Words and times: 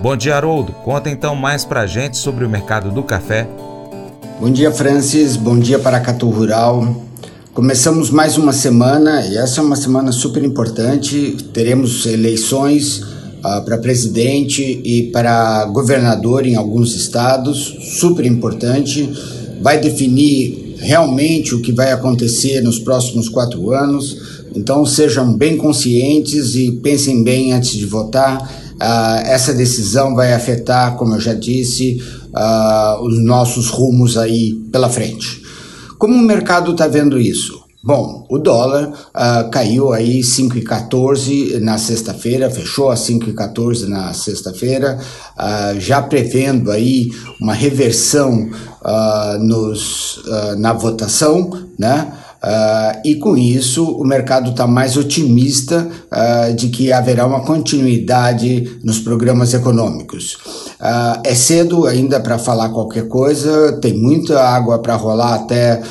Bom 0.02 0.16
dia, 0.16 0.34
Haroldo. 0.34 0.72
Conta 0.72 1.08
então 1.08 1.36
mais 1.36 1.64
pra 1.64 1.86
gente 1.86 2.16
sobre 2.16 2.44
o 2.44 2.50
mercado 2.50 2.90
do 2.90 3.04
café. 3.04 3.48
Bom 4.40 4.50
dia, 4.50 4.72
Francis. 4.72 5.36
Bom 5.36 5.56
dia 5.56 5.78
para 5.78 6.00
Catu 6.00 6.28
Rural. 6.28 7.06
Começamos 7.54 8.10
mais 8.10 8.36
uma 8.36 8.52
semana 8.52 9.24
e 9.26 9.36
essa 9.36 9.60
é 9.60 9.62
uma 9.62 9.76
semana 9.76 10.10
super 10.10 10.42
importante. 10.42 11.36
Teremos 11.54 12.04
eleições 12.04 13.19
uh, 13.40 13.64
para 13.64 13.78
presidente 13.78 14.80
e 14.84 15.04
para 15.10 15.64
governador 15.66 16.46
em 16.46 16.54
alguns 16.54 16.94
estados, 16.94 17.76
super 17.98 18.24
importante, 18.24 19.08
vai 19.60 19.78
definir 19.78 20.76
realmente 20.78 21.54
o 21.54 21.60
que 21.60 21.72
vai 21.72 21.92
acontecer 21.92 22.62
nos 22.62 22.78
próximos 22.78 23.28
quatro 23.28 23.72
anos. 23.72 24.44
Então 24.54 24.84
sejam 24.84 25.32
bem 25.32 25.56
conscientes 25.56 26.54
e 26.54 26.72
pensem 26.72 27.22
bem 27.22 27.52
antes 27.52 27.72
de 27.72 27.86
votar. 27.86 28.70
Uh, 28.74 29.26
essa 29.26 29.52
decisão 29.52 30.14
vai 30.14 30.32
afetar, 30.32 30.96
como 30.96 31.14
eu 31.14 31.20
já 31.20 31.34
disse, 31.34 32.02
uh, 32.34 33.04
os 33.04 33.22
nossos 33.22 33.68
rumos 33.68 34.16
aí 34.16 34.54
pela 34.72 34.88
frente. 34.88 35.42
Como 35.98 36.14
o 36.14 36.22
mercado 36.22 36.72
está 36.72 36.88
vendo 36.88 37.20
isso? 37.20 37.59
Bom, 37.82 38.26
o 38.28 38.38
dólar 38.38 38.88
uh, 38.88 39.50
caiu 39.50 39.92
aí 39.92 40.20
5,14 40.20 41.58
na 41.60 41.78
sexta-feira, 41.78 42.50
fechou 42.50 42.90
a 42.90 42.94
5,14 42.94 43.86
na 43.88 44.12
sexta-feira, 44.12 44.98
uh, 45.38 45.80
já 45.80 46.02
prevendo 46.02 46.70
aí 46.70 47.08
uma 47.40 47.54
reversão 47.54 48.50
uh, 48.82 49.38
nos, 49.38 50.22
na 50.58 50.74
votação, 50.74 51.50
né? 51.78 52.12
Uh, 52.40 53.00
e 53.04 53.16
com 53.16 53.36
isso 53.36 53.84
o 53.84 54.02
mercado 54.02 54.52
está 54.52 54.66
mais 54.66 54.96
otimista 54.96 55.86
uh, 56.10 56.54
de 56.54 56.70
que 56.70 56.90
haverá 56.90 57.26
uma 57.26 57.42
continuidade 57.42 58.78
nos 58.82 58.98
programas 58.98 59.52
econômicos. 59.52 60.38
Uh, 60.80 61.20
é 61.22 61.34
cedo 61.34 61.86
ainda 61.86 62.18
para 62.18 62.38
falar 62.38 62.70
qualquer 62.70 63.08
coisa, 63.08 63.78
tem 63.82 63.92
muita 63.92 64.42
água 64.42 64.78
para 64.78 64.96
rolar 64.96 65.34
até 65.34 65.82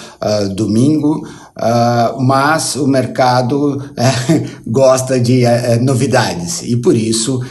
domingo. 0.56 1.26
Uh, 1.60 2.22
mas 2.22 2.78
o 2.78 2.88
mercado 2.88 3.76
uh, 3.76 3.82
gosta 4.66 5.20
de 5.20 5.44
uh, 5.44 5.84
novidades 5.84 6.62
e 6.64 6.78
por 6.78 6.96
isso 6.96 7.44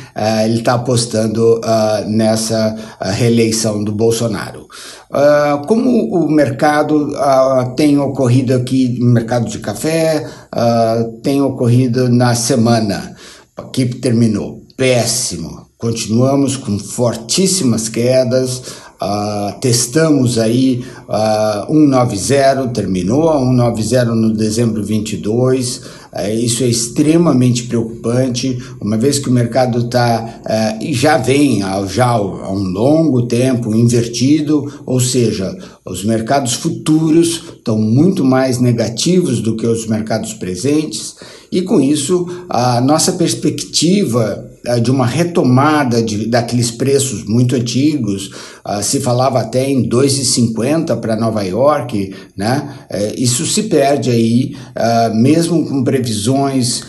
ele 0.45 0.59
está 0.59 0.75
apostando 0.75 1.61
nessa 2.07 2.75
reeleição 3.01 3.85
do 3.85 3.93
Bolsonaro. 3.93 4.67
como 5.67 5.91
o 6.15 6.31
mercado 6.31 7.13
tem 7.77 7.99
ocorrido 7.99 8.55
aqui 8.55 8.99
no 8.99 9.13
mercado 9.13 9.49
de 9.49 9.59
café, 9.59 10.27
tem 11.23 11.41
ocorrido 11.41 12.09
na 12.09 12.35
semana 12.35 13.15
que 13.73 13.87
terminou 13.87 14.63
péssimo. 14.77 15.69
Continuamos 15.77 16.57
com 16.57 16.79
fortíssimas 16.79 17.89
quedas, 17.89 18.63
Uh, 19.01 19.57
testamos 19.61 20.39
aí 20.39 20.85
uh, 21.09 21.73
190, 21.73 22.67
terminou 22.75 23.31
a 23.31 23.39
190 23.39 24.05
no 24.07 24.33
dezembro 24.33 24.83
22. 24.83 25.77
Uh, 26.13 26.35
isso 26.35 26.65
é 26.65 26.67
extremamente 26.67 27.63
preocupante, 27.65 28.59
uma 28.81 28.97
vez 28.97 29.21
que 29.21 29.29
o 29.29 29.33
mercado 29.33 29.87
está 29.87 30.41
uh, 30.45 30.85
e 30.85 30.93
já 30.93 31.17
vem 31.17 31.61
já 31.87 32.07
há 32.07 32.51
um 32.53 32.65
longo 32.65 33.29
tempo 33.29 33.73
invertido, 33.73 34.83
ou 34.85 34.99
seja, 34.99 35.57
os 35.85 36.05
mercados 36.05 36.55
futuros 36.55 37.45
estão 37.57 37.79
muito 37.79 38.25
mais 38.25 38.59
negativos 38.59 39.41
do 39.41 39.57
que 39.57 39.67
os 39.67 39.87
mercados 39.87 40.35
presentes, 40.35 41.15
e 41.53 41.63
com 41.63 41.81
isso 41.81 42.27
a 42.49 42.81
nossa 42.81 43.13
perspectiva 43.13 44.48
de 44.83 44.91
uma 44.91 45.07
retomada 45.07 46.03
de, 46.03 46.27
daqueles 46.27 46.71
preços 46.71 47.25
muito 47.25 47.55
antigos, 47.55 48.31
uh, 48.67 48.83
se 48.83 49.01
falava 49.01 49.41
até 49.41 49.69
em 49.69 49.89
2,50 49.89 50.99
para 51.01 51.17
Nova 51.17 51.43
York, 51.43 52.15
né? 52.37 52.75
Uh, 52.91 53.15
isso 53.17 53.47
se 53.47 53.65
perde 53.65 54.11
aí, 54.11 54.57
uh, 54.77 55.15
mesmo 55.15 55.67
com 55.67 55.83
previsões, 55.83 56.83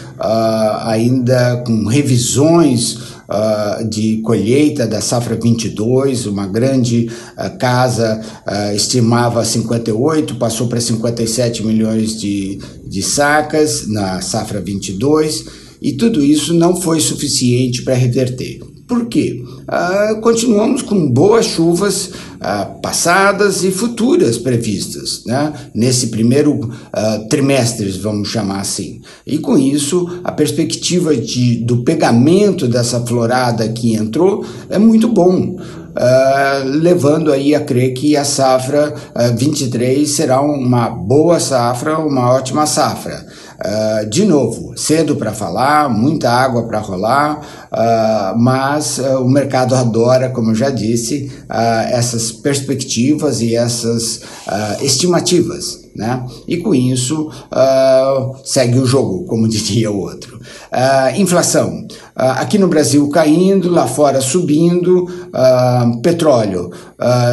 ainda 0.81 1.63
com 1.65 1.85
revisões 1.85 3.19
de 3.89 4.17
colheita 4.17 4.85
da 4.85 4.99
safra 4.99 5.39
22, 5.41 6.25
uma 6.25 6.45
grande 6.45 7.09
casa 7.57 8.19
estimava 8.75 9.45
58, 9.45 10.35
passou 10.35 10.67
para 10.67 10.81
57 10.81 11.65
milhões 11.65 12.19
de, 12.19 12.59
de 12.85 13.01
sacas 13.01 13.87
na 13.87 14.19
safra 14.19 14.59
22 14.59 15.45
e 15.81 15.93
tudo 15.93 16.23
isso 16.23 16.53
não 16.53 16.79
foi 16.79 16.99
suficiente 16.99 17.81
para 17.83 17.93
reverter. 17.93 18.59
Por 18.89 19.05
quê? 19.05 19.43
Ah, 19.67 20.15
continuamos 20.19 20.81
com 20.81 21.07
boas 21.07 21.45
chuvas 21.45 22.09
ah, 22.41 22.65
passadas 22.81 23.63
e 23.63 23.69
futuras 23.69 24.39
previstas, 24.39 25.21
né? 25.27 25.53
nesse 25.75 26.07
primeiro 26.07 26.71
ah, 26.91 27.19
trimestre, 27.29 27.87
vamos 27.91 28.29
chamar 28.29 28.61
assim. 28.61 28.99
E 29.27 29.37
com 29.37 29.55
isso, 29.55 30.19
a 30.23 30.31
perspectiva 30.31 31.15
de, 31.15 31.57
do 31.57 31.83
pegamento 31.83 32.67
dessa 32.67 32.99
florada 33.01 33.69
que 33.69 33.93
entrou 33.93 34.43
é 34.71 34.79
muito 34.79 35.07
bom. 35.07 35.57
Uh, 35.89 36.63
levando 36.65 37.31
aí 37.31 37.53
a 37.53 37.59
crer 37.59 37.93
que 37.93 38.15
a 38.15 38.23
safra 38.23 38.93
uh, 38.93 39.35
23 39.35 40.07
será 40.07 40.39
uma 40.39 40.87
boa 40.87 41.39
safra, 41.39 41.97
uma 41.97 42.31
ótima 42.31 42.65
safra. 42.65 43.25
Uh, 43.59 44.09
de 44.09 44.23
novo, 44.23 44.73
cedo 44.77 45.17
para 45.17 45.33
falar, 45.33 45.89
muita 45.89 46.31
água 46.31 46.65
para 46.65 46.79
rolar, 46.79 47.41
uh, 47.69 48.39
mas 48.39 48.99
uh, 48.99 49.21
o 49.21 49.29
mercado 49.29 49.75
adora, 49.75 50.29
como 50.29 50.51
eu 50.51 50.55
já 50.55 50.69
disse, 50.69 51.29
essas 51.89 52.31
perspectivas 52.31 53.41
e 53.41 53.55
essas 53.55 54.21
estimativas. 54.81 55.88
Né? 55.95 56.25
E 56.47 56.57
com 56.57 56.73
isso 56.73 57.29
uh, 57.29 58.35
segue 58.43 58.79
o 58.79 58.85
jogo, 58.85 59.25
como 59.25 59.47
diria 59.49 59.91
o 59.91 59.99
outro. 59.99 60.37
Uh, 60.37 61.19
inflação. 61.19 61.85
Uh, 62.15 62.37
aqui 62.37 62.57
no 62.57 62.67
Brasil 62.67 63.07
caindo, 63.09 63.69
lá 63.69 63.87
fora 63.87 64.21
subindo, 64.21 65.07
petróleo 66.01 66.71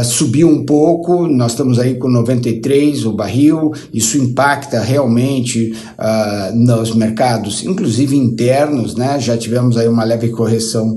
subiu 0.05 0.49
um 0.49 0.65
pouco, 0.65 1.27
nós 1.27 1.53
estamos 1.53 1.79
aí 1.79 1.97
com 1.97 2.09
93 2.09 3.05
o 3.05 3.13
barril, 3.13 3.73
isso 3.93 4.17
impacta 4.17 4.81
realmente 4.81 5.75
nos 6.55 6.95
mercados, 6.95 7.65
inclusive 7.65 8.17
internos, 8.17 8.95
né? 8.95 9.19
já 9.19 9.37
tivemos 9.37 9.77
aí 9.77 9.89
uma 9.89 10.05
leve 10.05 10.29
correção 10.29 10.97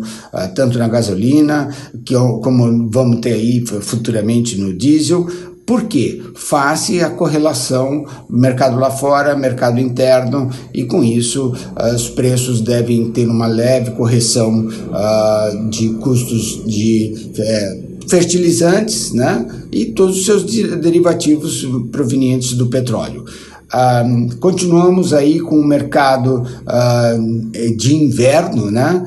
tanto 0.53 0.77
na 0.77 0.87
gasolina, 0.87 1.69
que, 2.05 2.13
como 2.13 2.89
vamos 2.91 3.21
ter 3.21 3.33
aí 3.33 3.63
futuramente 3.65 4.59
no 4.59 4.71
diesel, 4.71 5.27
por 5.69 5.83
quê? 5.83 6.19
Face 6.33 6.99
a 6.99 7.11
correlação 7.11 8.03
mercado 8.27 8.79
lá 8.79 8.89
fora, 8.89 9.37
mercado 9.37 9.79
interno, 9.79 10.49
e 10.73 10.83
com 10.83 11.03
isso 11.03 11.53
uh, 11.79 11.93
os 11.93 12.09
preços 12.09 12.59
devem 12.59 13.11
ter 13.11 13.27
uma 13.27 13.45
leve 13.45 13.91
correção 13.91 14.67
uh, 14.67 15.69
de 15.69 15.89
custos 15.89 16.65
de 16.65 17.31
eh, 17.37 17.77
fertilizantes 18.07 19.13
né? 19.13 19.45
e 19.71 19.85
todos 19.85 20.17
os 20.17 20.25
seus 20.25 20.43
derivativos 20.43 21.63
provenientes 21.91 22.53
do 22.53 22.65
petróleo. 22.65 23.23
Uh, 23.71 24.35
continuamos 24.37 25.13
aí 25.13 25.39
com 25.39 25.59
o 25.59 25.63
mercado 25.63 26.47
uh, 26.65 27.75
de 27.77 27.93
inverno, 27.93 28.71
né? 28.71 29.05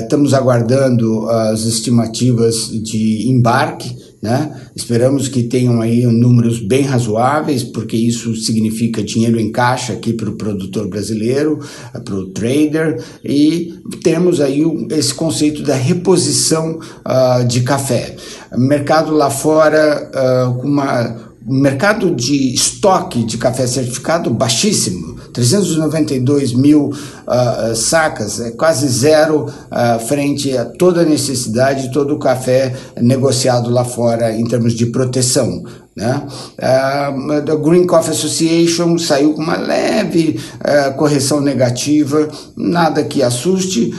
Estamos 0.00 0.32
aguardando 0.32 1.28
as 1.28 1.64
estimativas 1.64 2.70
de 2.70 3.28
embarque 3.28 4.03
né? 4.24 4.50
Esperamos 4.74 5.28
que 5.28 5.42
tenham 5.42 5.82
aí 5.82 6.06
números 6.06 6.58
bem 6.58 6.80
razoáveis, 6.80 7.62
porque 7.62 7.94
isso 7.94 8.34
significa 8.34 9.02
dinheiro 9.02 9.38
em 9.38 9.52
caixa 9.52 9.92
aqui 9.92 10.14
para 10.14 10.30
o 10.30 10.36
produtor 10.36 10.88
brasileiro, 10.88 11.58
para 11.92 12.14
o 12.14 12.30
trader, 12.30 13.04
e 13.22 13.74
temos 14.02 14.40
aí 14.40 14.62
esse 14.92 15.12
conceito 15.12 15.62
da 15.62 15.74
reposição 15.74 16.78
uh, 17.04 17.46
de 17.46 17.60
café. 17.60 18.16
Mercado 18.56 19.12
lá 19.12 19.28
fora 19.28 20.10
uh, 20.10 20.54
com 20.54 20.68
uma 20.68 21.23
mercado 21.46 22.14
de 22.14 22.54
estoque 22.54 23.22
de 23.24 23.36
café 23.36 23.66
certificado 23.66 24.30
baixíssimo, 24.30 25.14
392 25.32 26.54
mil 26.54 26.90
uh, 26.90 27.74
sacas, 27.74 28.40
é 28.40 28.52
quase 28.52 28.86
zero 28.88 29.46
uh, 29.46 30.06
frente 30.06 30.56
a 30.56 30.64
toda 30.64 31.02
a 31.02 31.04
necessidade, 31.04 31.92
todo 31.92 32.14
o 32.14 32.18
café 32.18 32.74
negociado 33.00 33.68
lá 33.68 33.84
fora 33.84 34.32
em 34.32 34.44
termos 34.46 34.74
de 34.74 34.86
proteção. 34.86 35.62
Né? 35.94 36.22
Uh, 36.58 37.52
a 37.52 37.56
Green 37.56 37.86
Coffee 37.86 38.12
Association 38.12 38.96
saiu 38.96 39.34
com 39.34 39.42
uma 39.42 39.56
leve 39.56 40.40
uh, 40.60 40.94
correção 40.96 41.40
negativa, 41.40 42.28
nada 42.56 43.04
que 43.04 43.22
assuste, 43.22 43.92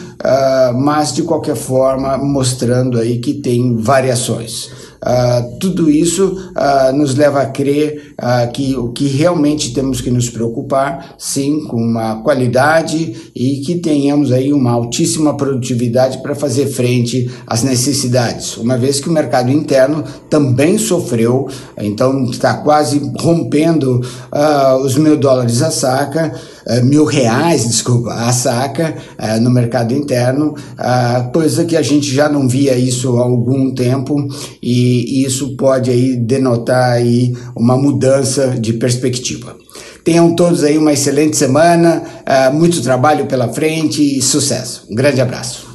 mas 0.75 1.13
de 1.13 1.21
qualquer 1.21 1.55
forma 1.55 2.17
mostrando 2.17 2.97
aí 2.97 3.19
que 3.19 3.35
tem 3.35 3.75
variações. 3.77 4.84
Uh, 5.05 5.59
tudo 5.59 5.87
isso 5.87 6.51
uh, 6.57 6.91
nos 6.97 7.13
leva 7.13 7.39
a 7.41 7.45
crer 7.45 8.15
uh, 8.19 8.51
que 8.51 8.75
o 8.75 8.91
que 8.91 9.07
realmente 9.07 9.71
temos 9.71 10.01
que 10.01 10.09
nos 10.09 10.31
preocupar, 10.31 11.13
sim, 11.19 11.63
com 11.67 11.77
uma 11.77 12.23
qualidade 12.23 13.31
e 13.35 13.57
que 13.57 13.75
tenhamos 13.75 14.31
aí 14.31 14.51
uma 14.51 14.71
altíssima 14.71 15.37
produtividade 15.37 16.23
para 16.23 16.33
fazer 16.33 16.65
frente 16.65 17.29
às 17.45 17.61
necessidades, 17.61 18.57
uma 18.57 18.79
vez 18.79 18.99
que 18.99 19.07
o 19.07 19.11
mercado 19.11 19.51
interno 19.51 20.03
também 20.27 20.79
sofreu, 20.79 21.47
então 21.77 22.25
está 22.25 22.55
quase 22.55 23.11
rompendo 23.19 24.01
os 24.83 24.97
mil 24.97 25.17
dólares 25.17 25.61
a 25.61 25.69
saca. 25.69 26.33
Eh, 26.67 26.81
mil 26.81 27.05
reais, 27.05 27.67
desculpa, 27.67 28.11
a 28.11 28.33
saca 28.33 28.95
uh, 29.19 29.39
no 29.39 29.51
mercado 29.51 29.93
interno, 29.93 30.55
coisa 31.31 31.63
que 31.63 31.77
a 31.77 31.81
gente 31.81 32.13
já 32.13 32.27
não 32.27 32.47
via 32.47 32.75
isso 32.75 33.17
há 33.17 33.23
algum 33.23 33.73
tempo 33.73 34.15
e 34.61 35.23
isso 35.23 35.55
pode 35.55 35.91
aí 35.91 36.15
denotar 36.15 36.93
aí 36.93 37.35
uma 37.55 37.77
mudança 37.77 38.55
de 38.59 38.73
perspectiva. 38.73 39.55
Tenham 40.03 40.35
todos 40.35 40.63
aí 40.63 40.77
uma 40.77 40.93
excelente 40.93 41.35
semana, 41.35 42.03
muito 42.53 42.81
trabalho 42.81 43.25
pela 43.25 43.51
frente 43.51 44.17
e 44.17 44.21
sucesso. 44.21 44.85
Um 44.89 44.95
grande 44.95 45.19
abraço. 45.19 45.74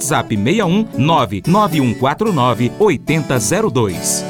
WhatsApp 0.00 0.28
61 0.28 0.88
99149 0.96 2.70
8002. 2.78 4.29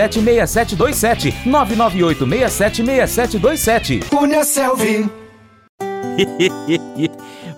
998676727. 0.07 1.33
998676727. 1.45 3.99
Cunha 4.09 4.43
Selvi. 4.43 5.05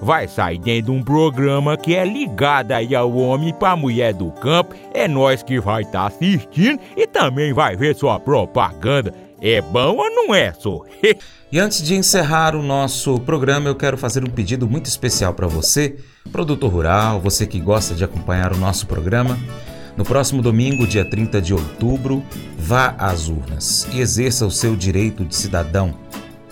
vai 0.00 0.28
sair 0.28 0.58
dentro 0.58 0.92
de 0.92 0.98
um 0.98 1.02
programa 1.02 1.76
que 1.76 1.94
é 1.94 2.04
ligado 2.04 2.72
aí 2.72 2.94
ao 2.94 3.12
homem 3.14 3.52
para 3.52 3.72
a 3.72 3.76
mulher 3.76 4.14
do 4.14 4.30
campo. 4.30 4.74
É 4.94 5.06
nós 5.06 5.42
que 5.42 5.60
vai 5.60 5.82
estar 5.82 6.00
tá 6.00 6.06
assistindo 6.06 6.80
e 6.96 7.06
também 7.06 7.52
vai 7.52 7.76
ver 7.76 7.94
sua 7.94 8.18
propaganda. 8.18 9.12
É 9.40 9.60
bom 9.60 9.96
ou 9.96 10.10
não 10.10 10.34
é, 10.34 10.52
só? 10.52 10.82
e 11.50 11.58
antes 11.58 11.82
de 11.82 11.94
encerrar 11.94 12.56
o 12.56 12.62
nosso 12.62 13.20
programa, 13.20 13.68
eu 13.68 13.76
quero 13.76 13.96
fazer 13.96 14.24
um 14.24 14.30
pedido 14.30 14.68
muito 14.68 14.86
especial 14.86 15.32
para 15.32 15.46
você, 15.46 15.96
produtor 16.32 16.72
rural, 16.72 17.20
você 17.20 17.46
que 17.46 17.60
gosta 17.60 17.94
de 17.94 18.02
acompanhar 18.02 18.52
o 18.52 18.56
nosso 18.56 18.86
programa. 18.86 19.38
No 19.96 20.04
próximo 20.04 20.42
domingo, 20.42 20.86
dia 20.86 21.04
30 21.04 21.40
de 21.40 21.52
outubro, 21.52 22.22
vá 22.56 22.94
às 22.98 23.28
urnas 23.28 23.86
e 23.92 24.00
exerça 24.00 24.46
o 24.46 24.50
seu 24.50 24.76
direito 24.76 25.24
de 25.24 25.34
cidadão. 25.34 25.94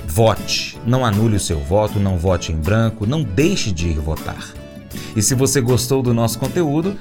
Vote, 0.07 0.79
não 0.87 1.05
anule 1.05 1.37
o 1.37 1.41
seu 1.41 1.59
voto, 1.59 1.99
não 1.99 2.17
vote 2.17 2.53
em 2.53 2.57
branco, 2.57 3.07
não 3.07 3.23
deixe 3.23 3.71
de 3.71 3.89
ir 3.89 3.99
votar. 3.99 4.53
E 5.15 5.23
se 5.23 5.35
você 5.35 5.61
gostou 5.61 6.03
do 6.03 6.15
nosso 6.15 6.39
conteúdo, 6.39 6.97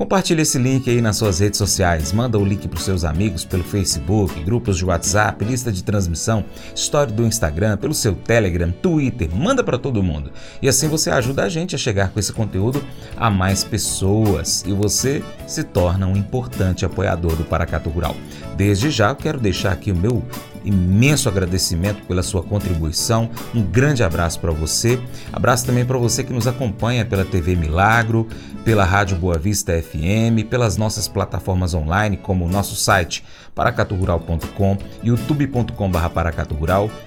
Compartilhe 0.00 0.40
esse 0.40 0.56
link 0.56 0.88
aí 0.88 1.02
nas 1.02 1.18
suas 1.18 1.40
redes 1.40 1.58
sociais, 1.58 2.10
manda 2.10 2.38
o 2.38 2.44
link 2.44 2.66
para 2.66 2.78
os 2.78 2.86
seus 2.86 3.04
amigos 3.04 3.44
pelo 3.44 3.62
Facebook, 3.62 4.42
grupos 4.42 4.78
de 4.78 4.84
WhatsApp, 4.86 5.44
lista 5.44 5.70
de 5.70 5.84
transmissão, 5.84 6.42
história 6.74 7.12
do 7.12 7.26
Instagram, 7.26 7.76
pelo 7.76 7.92
seu 7.92 8.14
Telegram, 8.14 8.70
Twitter, 8.70 9.28
manda 9.30 9.62
para 9.62 9.76
todo 9.76 10.02
mundo. 10.02 10.32
E 10.62 10.70
assim 10.70 10.88
você 10.88 11.10
ajuda 11.10 11.44
a 11.44 11.50
gente 11.50 11.74
a 11.74 11.78
chegar 11.78 12.08
com 12.08 12.18
esse 12.18 12.32
conteúdo 12.32 12.82
a 13.14 13.28
mais 13.28 13.62
pessoas 13.62 14.64
e 14.66 14.72
você 14.72 15.22
se 15.46 15.62
torna 15.62 16.06
um 16.06 16.16
importante 16.16 16.86
apoiador 16.86 17.36
do 17.36 17.44
Paracato 17.44 17.90
Rural. 17.90 18.16
Desde 18.56 18.90
já 18.90 19.10
eu 19.10 19.16
quero 19.16 19.38
deixar 19.38 19.72
aqui 19.72 19.92
o 19.92 19.96
meu 19.96 20.24
imenso 20.64 21.28
agradecimento 21.28 22.02
pela 22.06 22.22
sua 22.22 22.42
contribuição. 22.42 23.30
Um 23.54 23.62
grande 23.62 24.02
abraço 24.02 24.40
para 24.40 24.52
você. 24.52 25.00
Abraço 25.32 25.66
também 25.66 25.84
para 25.84 25.98
você 25.98 26.24
que 26.24 26.32
nos 26.32 26.46
acompanha 26.46 27.04
pela 27.04 27.24
TV 27.24 27.54
Milagro, 27.54 28.26
pela 28.64 28.84
Rádio 28.84 29.16
Boa 29.16 29.38
Vista 29.38 29.72
FM, 29.80 30.48
pelas 30.48 30.76
nossas 30.76 31.08
plataformas 31.08 31.74
online, 31.74 32.16
como 32.16 32.44
o 32.44 32.48
nosso 32.48 32.76
site 32.76 33.24
paracaturural.com, 33.54 34.78
youtube.com.br 35.02 36.00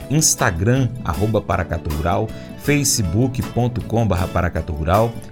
instagram, 0.09 0.89
arroba 1.03 1.41
paracaturural, 1.41 2.27
facebook.com.br. 2.59 3.81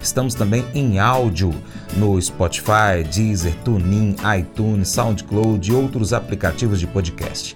Estamos 0.02 0.34
também 0.34 0.66
em 0.74 1.00
áudio 1.00 1.54
no 1.96 2.22
Spotify, 2.22 3.04
Deezer, 3.14 3.56
TuneIn, 3.64 4.16
iTunes, 4.40 4.90
SoundCloud 4.90 5.70
e 5.70 5.74
outros 5.74 6.14
aplicativos 6.14 6.80
de 6.80 6.88
podcast. 6.88 7.56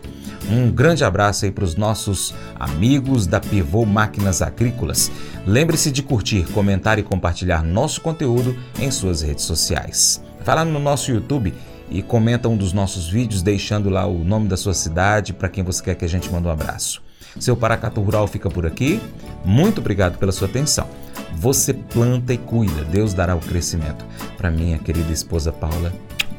Um 0.50 0.70
grande 0.70 1.04
abraço 1.04 1.46
aí 1.46 1.52
para 1.52 1.64
os 1.64 1.76
nossos 1.76 2.34
amigos 2.60 3.26
da 3.26 3.40
Pivô 3.40 3.84
Máquinas 3.84 4.42
Agrícolas. 4.44 5.12
Lembre-se 5.46 5.92
de 5.92 6.04
curtir, 6.04 6.46
comentar 6.52 7.00
e 7.00 7.04
compartilhar 7.04 7.64
nosso 7.64 8.00
conteúdo 8.02 8.56
em 8.80 8.92
suas 8.92 9.22
redes 9.22 9.44
sociais. 9.44 10.22
Lá 10.46 10.64
no 10.64 10.80
nosso 10.80 11.12
YouTube 11.12 11.54
e 11.90 12.02
comenta 12.04 12.48
um 12.48 12.56
dos 12.56 12.74
nossos 12.74 13.10
vídeos 13.10 13.42
deixando 13.42 13.90
lá 13.90 14.06
o 14.06 14.24
nome 14.24 14.48
da 14.48 14.56
sua 14.56 14.76
cidade 14.76 15.34
para 15.34 15.50
quem 15.50 15.64
você 15.64 15.84
quer 15.84 15.96
que 15.96 16.06
a 16.06 16.10
gente 16.10 16.32
mande 16.32 16.48
um 16.48 16.52
abraço. 16.52 17.02
Seu 17.40 17.58
Paracato 17.58 18.00
Rural 18.00 18.28
fica 18.28 18.50
por 18.50 18.66
aqui. 18.66 19.02
Muito 19.44 19.82
obrigado 19.82 20.18
pela 20.18 20.32
sua 20.32 20.48
atenção. 20.48 20.88
Você 21.36 21.74
planta 21.74 22.34
e 22.34 22.38
cuida, 22.38 22.84
Deus 22.84 23.14
dará 23.14 23.36
o 23.36 23.40
crescimento. 23.40 24.06
Para 24.38 24.52
minha 24.52 24.78
querida 24.78 25.12
esposa 25.12 25.52
Paula, 25.52 25.92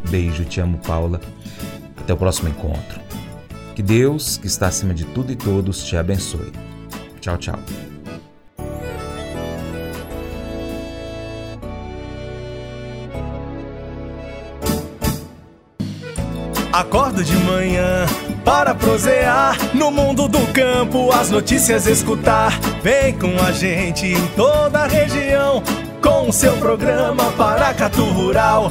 beijo, 0.08 0.44
te 0.44 0.60
amo, 0.60 0.78
Paula. 0.78 1.20
Até 1.96 2.14
o 2.14 2.16
próximo 2.16 2.48
encontro. 2.48 3.00
Que 3.76 3.82
Deus, 3.82 4.38
que 4.38 4.46
está 4.46 4.68
acima 4.68 4.94
de 4.94 5.04
tudo 5.04 5.30
e 5.30 5.36
todos, 5.36 5.84
te 5.84 5.98
abençoe. 5.98 6.50
Tchau, 7.20 7.36
tchau. 7.36 7.58
Acordo 16.72 17.22
de 17.22 17.36
manhã 17.36 18.06
para 18.42 18.74
prosear 18.74 19.58
no 19.74 19.90
mundo 19.90 20.26
do 20.26 20.40
campo, 20.54 21.12
as 21.12 21.30
notícias 21.30 21.86
escutar. 21.86 22.58
Vem 22.82 23.12
com 23.18 23.38
a 23.46 23.52
gente 23.52 24.06
em 24.06 24.26
toda 24.28 24.84
a 24.84 24.86
região 24.86 25.62
com 26.00 26.30
o 26.30 26.32
seu 26.32 26.56
programa 26.56 27.30
Paracatu 27.32 28.04
Rural. 28.04 28.70